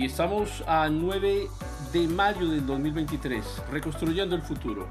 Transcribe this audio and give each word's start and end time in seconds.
y 0.00 0.06
estamos 0.06 0.64
a 0.66 0.88
9 0.88 1.46
de 1.92 2.08
mayo 2.08 2.48
del 2.48 2.64
2023, 2.64 3.64
reconstruyendo 3.70 4.34
el 4.34 4.40
futuro. 4.40 4.88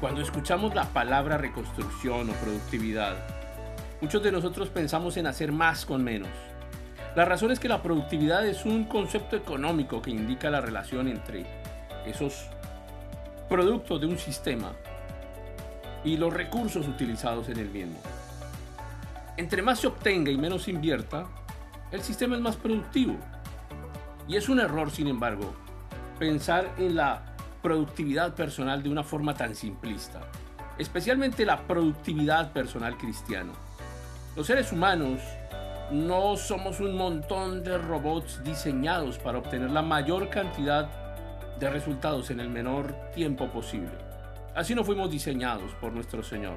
Cuando 0.00 0.22
escuchamos 0.22 0.74
la 0.74 0.84
palabra 0.86 1.36
reconstrucción 1.36 2.30
o 2.30 2.32
productividad, 2.32 3.16
muchos 4.00 4.22
de 4.22 4.32
nosotros 4.32 4.70
pensamos 4.70 5.18
en 5.18 5.26
hacer 5.26 5.52
más 5.52 5.84
con 5.84 6.02
menos. 6.02 6.30
La 7.14 7.26
razón 7.26 7.52
es 7.52 7.60
que 7.60 7.68
la 7.68 7.82
productividad 7.82 8.46
es 8.46 8.64
un 8.64 8.84
concepto 8.84 9.36
económico 9.36 10.00
que 10.00 10.10
indica 10.10 10.48
la 10.48 10.62
relación 10.62 11.06
entre 11.06 11.44
esos 12.06 12.46
productos 13.50 14.00
de 14.00 14.06
un 14.06 14.16
sistema 14.16 14.72
y 16.06 16.16
los 16.16 16.32
recursos 16.32 16.86
utilizados 16.86 17.48
en 17.48 17.58
el 17.58 17.68
mismo. 17.68 17.98
Entre 19.36 19.60
más 19.60 19.80
se 19.80 19.88
obtenga 19.88 20.30
y 20.30 20.38
menos 20.38 20.62
se 20.62 20.70
invierta, 20.70 21.26
el 21.90 22.00
sistema 22.00 22.36
es 22.36 22.40
más 22.40 22.54
productivo. 22.54 23.16
Y 24.28 24.36
es 24.36 24.48
un 24.48 24.60
error, 24.60 24.90
sin 24.90 25.08
embargo, 25.08 25.52
pensar 26.18 26.72
en 26.78 26.94
la 26.94 27.34
productividad 27.60 28.34
personal 28.34 28.84
de 28.84 28.88
una 28.88 29.02
forma 29.02 29.34
tan 29.34 29.56
simplista, 29.56 30.20
especialmente 30.78 31.44
la 31.44 31.66
productividad 31.66 32.52
personal 32.52 32.96
cristiana. 32.96 33.52
Los 34.36 34.46
seres 34.46 34.70
humanos 34.70 35.20
no 35.90 36.36
somos 36.36 36.78
un 36.78 36.96
montón 36.96 37.64
de 37.64 37.78
robots 37.78 38.44
diseñados 38.44 39.18
para 39.18 39.38
obtener 39.38 39.70
la 39.70 39.82
mayor 39.82 40.30
cantidad 40.30 40.88
de 41.58 41.68
resultados 41.68 42.30
en 42.30 42.38
el 42.38 42.48
menor 42.48 42.94
tiempo 43.12 43.48
posible. 43.48 44.05
Así 44.56 44.74
no 44.74 44.84
fuimos 44.84 45.10
diseñados 45.10 45.70
por 45.74 45.92
nuestro 45.92 46.22
Señor. 46.22 46.56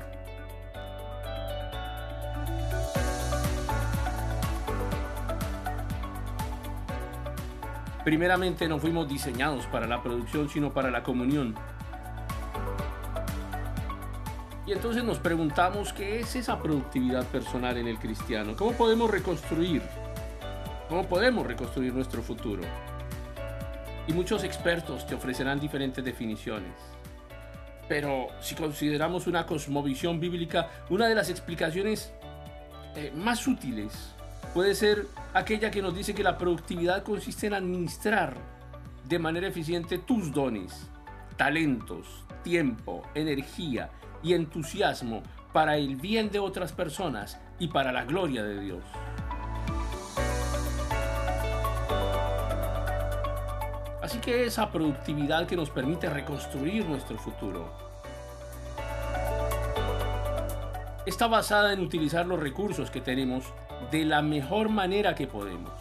Primeramente 8.06 8.70
no 8.70 8.80
fuimos 8.80 9.10
diseñados 9.10 9.66
para 9.66 9.86
la 9.86 10.02
producción, 10.02 10.48
sino 10.48 10.72
para 10.72 10.90
la 10.90 11.04
comunión. 11.04 11.56
Y 14.66 14.72
entonces 14.72 15.04
nos 15.04 15.20
preguntamos 15.20 15.92
qué 15.92 16.22
es 16.22 16.38
esa 16.38 16.58
productividad 16.58 17.26
personal 17.26 17.78
en 17.78 17.90
el 17.90 18.00
cristiano. 18.00 18.56
¿Cómo 18.56 18.72
podemos 18.72 19.12
reconstruir? 19.12 19.82
¿Cómo 20.88 21.06
podemos 21.06 21.46
reconstruir 21.46 21.94
nuestro 21.94 22.22
futuro? 22.22 22.62
Y 24.08 24.14
muchos 24.14 24.46
expertos 24.46 25.06
te 25.06 25.16
ofrecerán 25.16 25.60
diferentes 25.60 26.04
definiciones. 26.06 26.99
Pero 27.90 28.28
si 28.40 28.56
consideramos 28.56 29.28
una 29.28 29.46
cosmovisión 29.46 30.20
bíblica, 30.20 30.70
una 30.90 31.08
de 31.08 31.16
las 31.16 31.30
explicaciones 31.30 32.14
eh, 32.96 33.12
más 33.16 33.46
útiles 33.48 34.16
puede 34.54 34.76
ser 34.76 35.08
aquella 35.34 35.72
que 35.72 35.82
nos 35.82 35.96
dice 35.96 36.14
que 36.14 36.24
la 36.24 36.38
productividad 36.38 37.04
consiste 37.04 37.48
en 37.48 37.56
administrar 37.56 38.36
de 39.08 39.20
manera 39.20 39.48
eficiente 39.48 39.98
tus 39.98 40.32
dones, 40.32 40.88
talentos, 41.36 42.26
tiempo, 42.44 43.04
energía 43.16 43.90
y 44.22 44.34
entusiasmo 44.34 45.24
para 45.52 45.78
el 45.78 45.96
bien 45.96 46.30
de 46.30 46.40
otras 46.40 46.72
personas 46.72 47.40
y 47.58 47.70
para 47.70 47.92
la 47.92 48.06
gloria 48.06 48.44
de 48.44 48.60
Dios. 48.62 48.84
Así 54.10 54.18
que 54.18 54.44
esa 54.44 54.72
productividad 54.72 55.46
que 55.46 55.56
nos 55.56 55.70
permite 55.70 56.10
reconstruir 56.10 56.84
nuestro 56.84 57.16
futuro 57.20 57.72
está 61.06 61.28
basada 61.28 61.74
en 61.74 61.80
utilizar 61.80 62.26
los 62.26 62.40
recursos 62.40 62.90
que 62.90 63.02
tenemos 63.02 63.46
de 63.92 64.06
la 64.06 64.24
mejor 64.24 64.70
manera 64.70 65.14
que 65.14 65.28
podemos. 65.28 65.72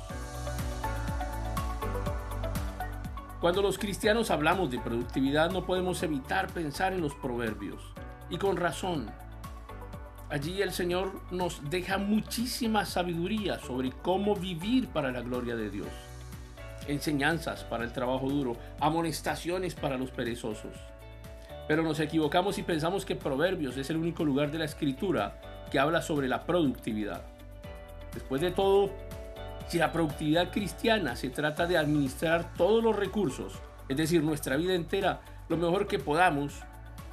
Cuando 3.40 3.62
los 3.62 3.78
cristianos 3.78 4.30
hablamos 4.30 4.70
de 4.70 4.78
productividad 4.78 5.50
no 5.50 5.64
podemos 5.64 6.02
evitar 6.02 6.48
pensar 6.48 6.92
en 6.92 7.00
los 7.00 7.14
proverbios, 7.14 7.80
y 8.28 8.36
con 8.36 8.58
razón. 8.58 9.10
Allí 10.28 10.60
el 10.60 10.72
Señor 10.72 11.18
nos 11.30 11.70
deja 11.70 11.96
muchísima 11.96 12.84
sabiduría 12.84 13.58
sobre 13.58 13.90
cómo 13.90 14.36
vivir 14.36 14.88
para 14.88 15.10
la 15.12 15.22
gloria 15.22 15.56
de 15.56 15.70
Dios. 15.70 15.88
Enseñanzas 16.88 17.64
para 17.64 17.84
el 17.84 17.92
trabajo 17.92 18.28
duro, 18.28 18.56
amonestaciones 18.80 19.74
para 19.74 19.96
los 19.96 20.10
perezosos. 20.10 20.74
Pero 21.68 21.82
nos 21.82 22.00
equivocamos 22.00 22.58
y 22.58 22.62
pensamos 22.62 23.04
que 23.04 23.14
Proverbios 23.14 23.76
es 23.76 23.90
el 23.90 23.98
único 23.98 24.24
lugar 24.24 24.50
de 24.50 24.58
la 24.58 24.64
escritura 24.64 25.40
que 25.70 25.78
habla 25.78 26.00
sobre 26.00 26.28
la 26.28 26.44
productividad. 26.46 27.22
Después 28.14 28.40
de 28.40 28.50
todo, 28.50 28.90
si 29.68 29.78
la 29.78 29.92
productividad 29.92 30.50
cristiana 30.50 31.14
se 31.14 31.28
trata 31.28 31.66
de 31.66 31.76
administrar 31.76 32.54
todos 32.54 32.82
los 32.82 32.96
recursos, 32.96 33.52
es 33.86 33.96
decir, 33.98 34.22
nuestra 34.22 34.56
vida 34.56 34.74
entera, 34.74 35.20
lo 35.50 35.58
mejor 35.58 35.86
que 35.86 35.98
podamos, 35.98 36.54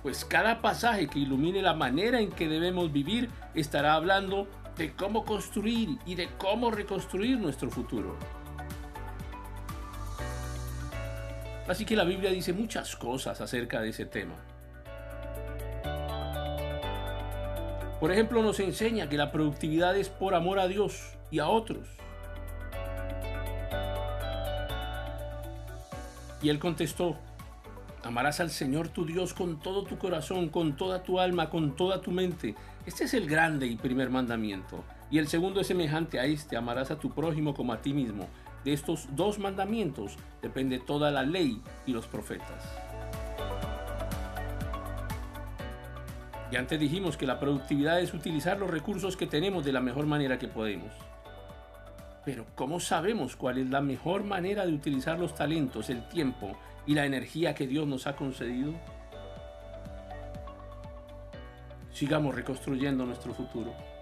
pues 0.04 0.24
cada 0.24 0.62
pasaje 0.62 1.08
que 1.08 1.20
ilumine 1.20 1.62
la 1.62 1.74
manera 1.74 2.22
en 2.22 2.32
que 2.32 2.48
debemos 2.48 2.94
vivir 2.94 3.30
estará 3.56 3.96
hablando 3.96 4.48
de 4.78 4.94
cómo 4.94 5.26
construir 5.26 5.98
y 6.06 6.16
de 6.16 6.30
cómo 6.38 6.72
reconstruir 6.72 7.40
nuestro 7.40 7.70
futuro. 7.70 8.18
Así 11.68 11.86
que 11.86 11.96
la 11.96 12.04
Biblia 12.04 12.30
dice 12.32 12.54
muchas 12.54 12.96
cosas 12.96 13.42
acerca 13.42 13.82
de 13.82 13.90
ese 13.90 14.06
tema. 14.06 14.36
Por 18.00 18.12
ejemplo, 18.12 18.44
nos 18.44 18.60
enseña 18.60 19.10
que 19.10 19.18
la 19.18 19.32
productividad 19.32 19.98
es 19.98 20.10
por 20.10 20.36
amor 20.36 20.60
a 20.60 20.68
Dios 20.68 21.18
y 21.32 21.40
a 21.40 21.48
otros. 21.48 21.88
Y 26.42 26.50
él 26.50 26.60
contestó, 26.60 27.18
amarás 28.04 28.40
al 28.40 28.52
Señor 28.52 28.90
tu 28.90 29.06
Dios 29.06 29.34
con 29.34 29.60
todo 29.60 29.84
tu 29.86 29.98
corazón, 29.98 30.50
con 30.50 30.76
toda 30.76 31.02
tu 31.02 31.20
alma, 31.20 31.50
con 31.50 31.76
toda 31.76 32.02
tu 32.02 32.12
mente. 32.12 32.54
Este 32.86 33.06
es 33.06 33.16
el 33.16 33.28
grande 33.28 33.66
y 33.66 33.76
primer 33.76 34.12
mandamiento. 34.12 34.84
Y 35.10 35.18
el 35.18 35.28
segundo 35.28 35.62
es 35.62 35.68
semejante 35.68 36.20
a 36.20 36.26
este, 36.26 36.58
amarás 36.58 36.92
a 36.92 37.00
tu 37.00 37.12
prójimo 37.12 37.56
como 37.56 37.74
a 37.74 37.82
ti 37.82 37.94
mismo. 37.94 38.28
De 38.66 38.74
estos 38.74 39.08
dos 39.16 39.38
mandamientos 39.38 40.18
depende 40.42 40.80
toda 40.80 41.12
la 41.12 41.22
ley 41.22 41.62
y 41.86 41.94
los 41.94 42.08
profetas. 42.08 42.64
Y 46.52 46.56
antes 46.56 46.80
dijimos 46.80 47.16
que 47.16 47.28
la 47.28 47.40
productividad 47.40 48.00
es 48.00 48.16
utilizar 48.16 48.58
los 48.58 48.72
recursos 48.72 49.16
que 49.16 49.28
tenemos 49.28 49.64
de 49.66 49.72
la 49.72 49.82
mejor 49.82 50.08
manera 50.08 50.40
que 50.40 50.48
podemos. 50.48 50.92
Pero 52.26 52.48
¿cómo 52.56 52.80
sabemos 52.80 53.36
cuál 53.36 53.60
es 53.60 53.70
la 53.70 53.82
mejor 53.82 54.24
manera 54.24 54.66
de 54.66 54.74
utilizar 54.74 55.20
los 55.20 55.36
talentos, 55.36 55.92
el 55.92 56.08
tiempo 56.10 56.58
y 56.88 56.96
la 56.96 57.06
energía 57.06 57.54
que 57.54 57.68
Dios 57.68 57.86
nos 57.86 58.08
ha 58.08 58.16
concedido? 58.16 58.74
Sigamos 61.92 62.34
reconstruyendo 62.34 63.06
nuestro 63.06 63.32
futuro. 63.36 63.95